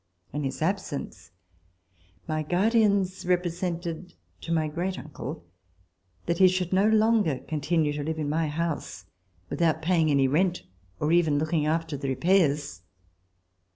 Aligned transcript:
In 0.33 0.43
his 0.43 0.63
absence 0.63 1.29
my 2.27 2.41
guardians 2.41 3.23
repre 3.23 3.51
sented 3.53 4.15
to 4.41 4.51
my 4.51 4.67
great 4.67 4.97
uncle 4.97 5.45
that 6.25 6.39
he 6.39 6.47
should 6.47 6.73
no 6.73 6.87
longer 6.89 7.37
continue 7.47 7.93
to 7.93 8.01
live 8.03 8.17
in 8.17 8.27
my 8.27 8.47
house 8.47 9.05
without 9.47 9.83
paying 9.83 10.09
any 10.09 10.27
rent 10.27 10.63
or 10.99 11.11
even 11.11 11.37
looking 11.37 11.67
after 11.67 11.97
the 11.97 12.07
repairs. 12.09 12.81